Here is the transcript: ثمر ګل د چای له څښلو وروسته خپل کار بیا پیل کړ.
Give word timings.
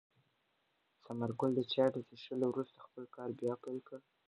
ثمر 1.03 1.29
ګل 1.39 1.51
د 1.55 1.61
چای 1.73 1.89
له 1.93 2.01
څښلو 2.07 2.45
وروسته 2.49 2.79
خپل 2.85 3.03
کار 3.15 3.29
بیا 3.39 3.53
پیل 3.63 3.77
کړ. 3.87 3.99